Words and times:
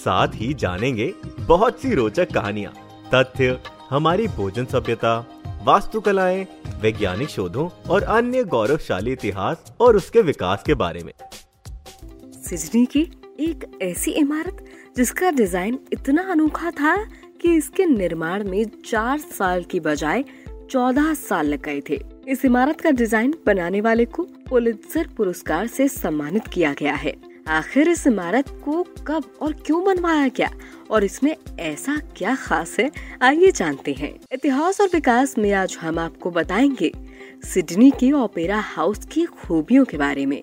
साथ 0.00 0.34
ही 0.34 0.52
जानेंगे 0.54 1.12
बहुत 1.40 1.80
सी 1.80 1.94
रोचक 1.94 2.32
कहानियाँ, 2.34 2.72
तथ्य, 3.14 3.58
हमारी 3.90 4.26
भोजन 4.28 4.64
सभ्यता, 4.64 5.18
वास्तुकलाएँ, 5.64 6.46
वैज्ञानिक 6.82 7.28
शोधों 7.28 7.68
और 7.90 8.02
अन्य 8.02 8.44
गौरवशाली 8.44 9.12
इतिहास 9.12 9.72
और 9.80 9.96
उसके 9.96 10.22
विकास 10.22 10.62
के 10.66 10.74
बारे 10.74 11.02
में। 11.04 11.12
सिडनी 12.44 12.84
की 12.86 13.00
एक 13.40 13.64
ऐसी 13.82 14.10
इमारत 14.10 14.64
जिसका 14.96 15.30
डिज़ाइन 15.30 15.78
इतना 15.92 16.22
अनोखा 16.32 16.70
था 16.70 16.96
कि 17.42 17.54
इसके 17.56 17.84
निर्माण 17.86 18.44
में 18.44 18.64
चार 18.86 19.18
साल 19.18 19.62
की 19.64 19.80
बजाय 19.80 20.24
चौदह 20.70 21.12
साल 21.14 21.46
लग 21.46 21.62
गए 21.62 21.80
थे। 21.90 22.00
इस 22.28 22.44
इमारत 22.44 22.80
का 22.80 22.90
डिज़ाइन 22.90 23.34
बनाने 23.46 23.80
वाले 23.80 24.04
को 24.04 24.22
पुलित्जर 24.48 25.08
पुरस्कार 25.16 25.66
से 25.66 25.88
सम्मानित 25.88 26.46
किया 26.46 26.72
गया 26.72 26.94
है। 26.94 27.14
आखिर 27.48 27.88
इस 27.88 28.06
इमारत 28.06 28.48
को 28.64 28.82
कब 29.06 29.24
और 29.40 29.52
क्यों 29.52 29.84
बनवाया 29.84 30.28
गया? 30.28 30.50
और 30.90 31.04
इसमें 31.04 31.36
ऐसा 31.60 31.96
क्या 32.16 32.34
खास 32.34 32.76
है? 32.80 32.90
आइए 33.22 33.50
जानते 33.50 33.92
हैं। 33.92 34.20
इतिहास 34.32 34.80
और 34.80 34.86
विकास 34.86 35.38
में 35.38 35.52
आज 35.52 35.78
हम 35.80 35.98
आपको 35.98 36.30
बताएँगे 36.30 36.92
सिडनी 37.44 37.90
के 37.90 38.12
ओपेरा 38.12 38.60
हाउस 38.60 39.04
की 39.12 39.24
खूबियों 39.24 39.84
के 39.84 39.96
बारे 39.96 40.26
में। 40.26 40.42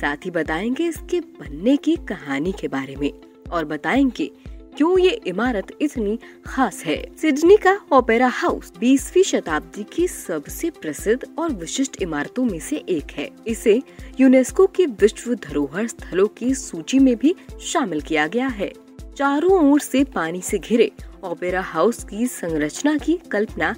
साथ 0.00 0.16
ही 0.16 0.30
बताएँगे 0.30 0.86
इसके 0.86 1.20
बनने 1.20 1.76
की 1.76 1.96
कहानी 1.96 2.52
के 2.60 2.68
बारे 2.68 2.96
में। 2.96 3.12
और 3.50 3.64
बताएँगे 3.64 4.30
क्यों 4.76 4.98
ये 4.98 5.10
इमारत 5.26 5.66
इतनी 5.80 6.18
खास 6.46 6.84
है। 6.84 7.16
सिडनी 7.20 7.56
का 7.56 7.80
ओपेरा 7.92 8.28
हाउस 8.28 8.72
20वीं 8.80 9.22
शताब्दी 9.22 9.84
की 9.92 10.08
सबसे 10.08 10.70
प्रसिद्ध 10.70 11.34
और 11.38 11.52
विशिष्ट 11.52 12.02
इमारतों 12.02 12.44
में 12.44 12.58
से 12.60 12.76
एक 12.76 13.12
है। 13.12 13.28
इसे 13.46 13.82
यूनेस्को 14.20 14.66
की 14.66 14.86
विश्व 14.86 15.34
धरोहर 15.34 15.86
स्थलों 15.86 16.26
की 16.28 16.54
सूची 16.54 16.98
में 16.98 17.16
भी 17.16 17.34
शामिल 17.62 18.00
किया 18.00 18.26
गया 18.26 18.48
है। 18.48 18.72
चारों 19.16 19.72
ओर 19.72 19.80
से 19.80 20.04
पानी 20.04 20.40
से 20.40 20.58
घिरे 20.58 20.90
ओपेरा 21.24 21.60
हाउस 21.60 22.04
की 22.04 22.26
संरचना 22.26 22.96
की 22.96 23.18
कल्पना 23.30 23.74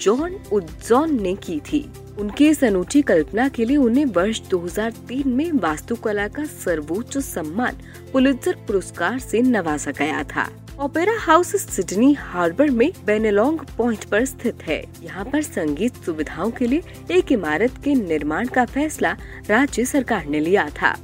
जॉन 0.00 0.40
उज्जॉन 0.52 1.22
ने 1.22 1.34
की 1.34 1.60
थी। 1.60 1.88
उनकी 2.18 2.48
इस 2.48 2.62
अनूठी 2.64 3.02
कल्पना 3.02 3.48
के 3.48 3.64
लिए 3.64 3.76
उन्हें 3.76 4.04
वर्ष 4.06 4.40
2003 4.50 5.26
में 5.26 5.52
वास्तुकला 5.52 6.26
का 6.28 6.44
सर्वोच्च 6.44 7.16
सम्मान 7.18 7.76
पुलित्जर 8.12 8.56
पुरस्कार 8.66 9.18
से 9.18 9.40
नवाजा 9.42 9.92
गया 9.98 10.22
था। 10.24 10.48
ओपेरा 10.80 11.16
हाउस 11.20 11.54
सिडनी 11.66 12.12
हार्बर 12.12 12.70
में 12.70 12.90
बेनेलोंग 13.06 13.58
पॉइंट 13.78 14.04
पर 14.04 14.24
स्थित 14.24 14.62
है। 14.62 14.82
यहाँ 15.02 15.24
पर 15.24 15.42
संगीत 15.42 15.96
सुविधाओं 16.04 16.50
के 16.50 16.66
लिए 16.66 16.82
एक 17.10 17.32
इमारत 17.32 17.80
के 17.84 17.94
निर्माण 17.94 18.46
का 18.46 18.64
फैसला 18.64 19.16
राज्य 19.48 19.84
सरकार 19.84 20.26
ने 20.26 20.40
लिया 20.40 20.68
था। 20.82 20.96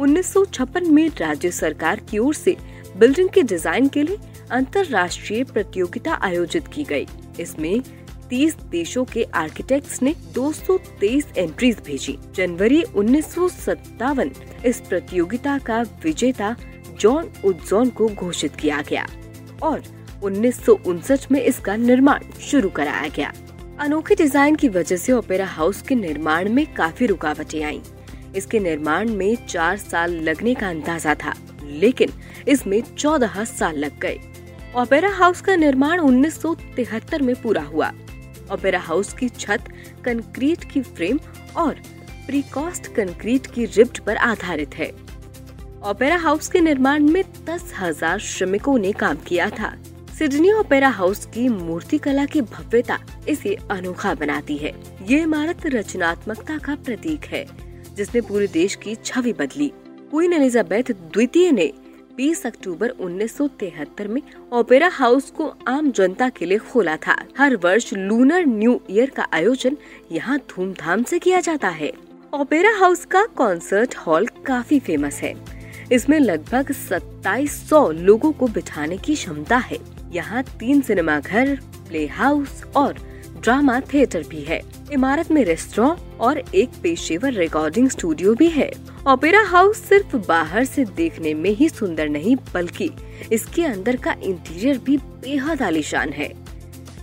उन्नीस 0.00 0.32
सौ 0.32 0.44
छप्पन 0.44 0.90
में 0.90 1.08
राज्य 1.20 1.50
सरकार 1.50 2.00
की 2.10 2.18
ओर 2.18 2.34
से 2.34 2.56
बिल्डिंग 2.96 3.28
के 3.28 3.42
डिज़ाइन 3.42 3.88
के 3.88 4.02
लिए 4.02 4.18
अंतर्राष्ट्रीय 4.50 5.44
प्रतियोगिता 5.44 6.14
आयोजित 6.22 6.66
की 6.68 6.84
गई। 6.84 7.06
इसमें 7.40 7.82
30 8.32 8.54
देशों 8.70 9.04
के 9.04 9.22
आर्किटेक्ट्स 9.34 10.00
ने 10.02 10.14
223 10.34 11.24
एंट्रीज 11.38 11.80
भेजी। 11.86 12.16
जनवरी 12.34 12.82
उन्नीस 12.82 13.26
सौ 13.34 13.48
सत्तावन 13.48 14.30
इस 14.66 14.80
प्रतियोगिता 14.80 15.56
का 15.58 15.80
विजेता 16.04 16.54
जॉन 17.00 17.28
उज्जॉन 17.44 17.90
को 17.90 18.08
घोषित 18.08 18.54
किया 18.56 18.80
गया 18.82 19.06
और 19.62 19.82
उन्नीस 20.22 20.64
सौ 20.64 20.78
उनसठ 20.86 21.30
में 21.32 21.40
इसका 21.40 21.76
निर्माण 21.76 22.30
शुरू 22.40 22.68
कराया 22.70 23.08
गया। 23.08 23.32
अनोखे 23.80 24.14
डिज़ाइन 24.14 24.54
की 24.54 24.68
वजह 24.68 24.96
से 24.96 25.12
ओपेरा 25.12 25.46
हाउस 25.46 25.82
के 25.82 25.94
निर्माण 25.94 26.48
में 26.48 26.66
काफ़ी 26.74 27.06
रुकावटें 27.06 27.62
आईं। 27.62 27.80
इसके 28.36 28.60
निर्माण 28.60 29.08
में 29.08 29.36
चार 29.48 29.76
साल 29.76 30.14
लगने 30.20 30.54
का 30.54 30.68
अंदाज़ा 30.68 31.14
था, 31.14 31.34
लेकिन 31.64 32.12
इसमें 32.48 32.80
चौदह 32.98 33.44
साल 33.44 33.78
लग 33.78 33.98
गए। 34.00 34.18
ओपेरा 34.76 35.10
हाउस 35.10 35.40
का 35.40 35.56
निर्माण 35.56 36.00
1973 36.00 37.22
में 37.22 37.34
पूरा 37.42 37.62
हुआ। 37.62 37.92
ओपेरा 38.52 38.78
हाउस 38.80 39.12
की 39.12 39.28
छत 39.28 39.68
कंक्रीट 40.04 40.64
की 40.64 40.82
फ्रेम 40.82 41.18
और 41.56 41.80
प्रीकॉस्ट 42.26 42.86
कंक्रीट 42.94 43.46
की 43.46 43.64
रिप्ट 43.66 43.98
पर 43.98 44.16
आधारित 44.16 44.74
है। 44.74 44.90
ओपेरा 45.84 46.16
हाउस 46.16 46.48
के 46.48 46.60
निर्माण 46.60 47.08
में 47.08 47.22
दस 47.46 47.72
हज़ार 47.78 48.18
श्रमिकों 48.18 48.78
ने 48.78 48.92
काम 48.92 49.16
किया 49.28 49.48
था। 49.50 49.74
सिडनी 50.18 50.52
ओपेरा 50.52 50.88
हाउस 50.90 51.24
की 51.26 51.48
मूर्ति 51.48 51.98
कला 51.98 52.24
की 52.26 52.40
भव्यता 52.40 52.98
इसे 53.28 53.56
अनोखा 53.70 54.14
बनाती 54.14 54.56
है। 54.56 54.72
ये 55.08 55.20
इमारत 55.22 55.66
रचनात्मकता 55.66 56.58
का 56.58 56.74
प्रतीक 56.76 57.24
है, 57.24 57.44
जिसने 57.96 58.20
पूरे 58.20 58.46
देश 58.48 58.74
की 58.74 58.94
छवि 58.94 59.32
बदली। 59.32 59.72
क्वीन 60.10 60.32
एलिजाबेथ 60.32 60.92
द्वितीय 60.92 61.50
ने 61.52 61.72
20 62.18 62.44
अक्टूबर 62.46 62.90
1973 62.90 64.06
में 64.06 64.20
ओपेरा 64.52 64.88
हाउस 64.88 65.30
को 65.30 65.52
आम 65.68 65.90
जनता 65.90 66.28
के 66.28 66.46
लिए 66.46 66.58
खोला 66.58 66.96
था। 66.96 67.16
हर 67.38 67.56
वर्ष 67.56 67.92
लूनर 67.94 68.46
न्यू 68.46 68.80
ईयर 68.90 69.10
का 69.10 69.26
आयोजन 69.32 69.76
यहाँ 70.12 70.38
धूमधाम 70.50 71.02
से 71.02 71.18
किया 71.18 71.40
जाता 71.40 71.68
है। 71.68 71.92
ओपेरा 72.34 72.70
हाउस 72.76 73.04
का 73.04 73.24
कॉन्सर्ट 73.26 73.96
हॉल 73.96 74.26
काफ़ी 74.46 74.80
फ़ेमस 74.80 75.20
है। 75.20 75.34
इसमें 75.92 76.18
लगभग 76.20 76.72
2700 76.72 77.90
लोगों 77.92 78.32
को 78.32 78.46
बिठाने 78.46 78.96
की 78.96 79.14
क्षमता 79.14 79.56
है। 79.56 79.78
यहाँ 80.12 80.42
तीन 80.42 80.80
सिनेमा 80.80 81.18
घर 81.20 81.56
प्ले 81.88 82.06
हाउस 82.06 82.62
और 82.76 83.11
ड्रामा 83.42 83.80
थिएटर 83.80 84.22
भी 84.22 84.40
है। 84.40 84.60
इमारत 84.92 85.30
में 85.30 85.44
रेस्टोरेंट 85.44 86.20
और 86.20 86.38
एक 86.54 86.70
पेशेवर 86.82 87.32
रिकॉर्डिंग 87.32 87.88
स्टूडियो 87.88 88.34
भी 88.34 88.48
है। 88.48 88.70
ओपेरा 89.08 89.40
हाउस 89.42 89.78
सिर्फ़ 89.78 90.16
बाहर 90.16 90.64
से 90.64 90.84
देखने 90.84 91.34
में 91.34 91.50
ही 91.50 91.68
सुंदर 91.68 92.08
नहीं, 92.08 92.36
बल्कि 92.54 92.90
इसके 93.32 93.64
अंदर 93.64 93.96
का 93.96 94.14
इंटीरियर 94.22 94.78
भी 94.78 94.96
बेहद 94.96 95.62
आलीशान 95.62 96.08
है। 96.08 96.32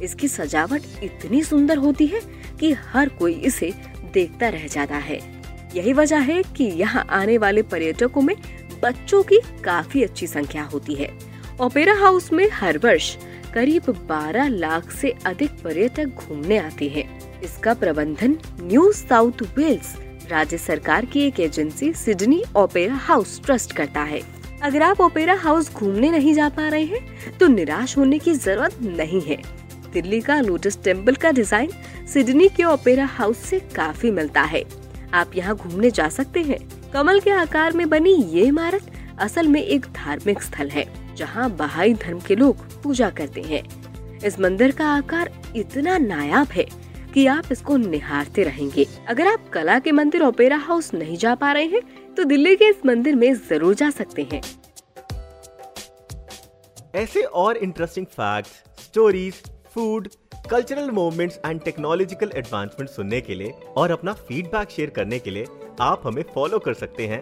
इसकी 0.03 0.27
सजावट 0.27 0.81
इतनी 1.03 1.43
सुंदर 1.43 1.77
होती 1.77 2.07
है 2.07 2.21
कि 2.59 2.71
हर 2.73 3.09
कोई 3.09 3.33
इसे 3.33 3.73
देखता 4.13 4.49
रह 4.49 4.67
जाता 4.67 4.97
है। 4.97 5.19
यही 5.75 5.93
वजह 5.93 6.19
है 6.19 6.41
कि 6.57 6.63
यहाँ 6.63 7.05
आने 7.09 7.37
वाले 7.37 7.61
पर्यटकों 7.61 8.21
में 8.21 8.35
बच्चों 8.83 9.23
की 9.23 9.39
काफ़ी 9.63 10.03
अच्छी 10.03 10.27
संख्या 10.27 10.63
होती 10.63 10.93
है। 10.93 11.09
ओपेरा 11.61 11.93
हाउस 11.93 12.31
में 12.33 12.47
हर 12.53 12.77
वर्ष 12.77 13.15
करीब 13.53 13.83
12 14.07 14.49
लाख 14.49 14.91
से 14.91 15.13
अधिक 15.25 15.51
पर्यटक 15.63 16.05
घूमने 16.17 16.57
आते 16.57 16.87
हैं। 16.89 17.41
इसका 17.41 17.73
प्रबंधन 17.75 18.37
न्यू 18.61 18.91
साउथ 18.93 19.41
वेल्स 19.57 19.95
राज्य 20.31 20.57
सरकार 20.57 21.05
की 21.05 21.21
एक 21.21 21.39
agency 21.39 21.91
Sydney 21.95 22.41
opera 22.57 22.95
house 22.97 23.39
trust 23.45 23.71
करता 23.71 24.01
है। 24.03 24.21
अगर 24.63 24.81
आप 24.81 25.01
ओपेरा 25.01 25.35
हाउस 25.35 25.71
घूमने 25.73 26.09
नहीं 26.11 26.33
जा 26.33 26.49
पा 26.49 26.67
रहे 26.67 26.83
हैं 26.85 27.37
तो 27.37 27.47
निराश 27.47 27.97
होने 27.97 28.19
की 28.19 28.33
ज़रूरत 28.35 28.77
नहीं 28.81 29.21
है। 29.21 29.37
दिल्ली 29.93 30.19
का 30.21 30.39
लोटस 30.41 30.77
टेंपल 30.83 31.15
का 31.15 31.31
डिज़ाइन 31.31 31.71
सिडनी 32.07 32.49
के 32.49 32.63
ओपेरा 32.63 33.05
हाउस 33.07 33.37
से 33.39 33.59
काफ़ी 33.75 34.11
मिलता 34.11 34.41
है। 34.43 34.63
आप 35.13 35.31
यहाँ 35.35 35.55
घूमने 35.55 35.91
जा 35.91 36.07
सकते 36.09 36.41
हैं। 36.41 36.59
कमल 36.93 37.19
के 37.19 37.31
आकार 37.31 37.73
में 37.73 37.89
बनी 37.89 38.13
ये 38.13 38.43
इमारत 38.43 38.91
असल 39.19 39.47
में 39.47 39.61
एक 39.61 39.85
धार्मिक 39.95 40.41
स्थल 40.43 40.69
है 40.69 40.85
जहाँ 41.15 41.49
बहाई 41.51 41.93
धर्म 41.95 42.19
के 42.19 42.35
लोग 42.35 42.65
पूजा 42.83 43.09
करते 43.11 43.41
हैं। 43.41 43.63
इस 44.19 44.39
मंदिर 44.39 44.71
का 44.71 44.85
आकार 44.87 45.31
इतना 45.55 45.97
नायाब 45.97 46.47
है 46.47 46.65
कि 47.13 47.25
आप 47.27 47.51
इसको 47.51 47.77
निहारते 47.77 48.43
रहेंगे। 48.43 48.85
अगर 49.09 49.27
आप 49.27 49.49
कला 49.53 49.77
के 49.79 49.91
मंदिर 49.91 50.23
ओपेरा 50.23 50.57
हाउस 50.59 50.93
नहीं 50.93 51.17
जा 51.17 51.35
पा 51.35 51.51
रहे 51.51 51.65
हैं 51.65 52.13
तो 52.15 52.23
दिल्ली 52.23 52.55
के 52.55 52.69
इस 52.69 52.85
मंदिर 52.85 53.15
में 53.15 53.33
ज़रूर 53.33 53.75
जा 53.75 53.89
सकते 53.91 54.27
हैं। 54.31 54.41
ऐसे 56.95 57.21
और 57.21 57.57
interesting 57.57 58.05
facts, 58.07 58.51
stories 58.79 59.41
food 59.73 60.07
cultural 60.51 60.89
movements 60.91 61.39
and 61.45 61.61
technological 61.61 62.31
advancement 62.35 62.89
सुनने 62.89 63.19
के 63.21 63.35
लिए 63.35 63.51
और 63.77 63.91
अपना 63.91 64.13
फीडबैक 64.13 64.69
शेयर 64.69 64.89
करने 64.89 65.19
के 65.19 65.31
लिए 65.31 65.45
आप 65.81 66.01
हमें 66.05 66.23
फॉलो 66.33 66.59
कर 66.59 66.73
सकते 66.73 67.07
हैं 67.07 67.21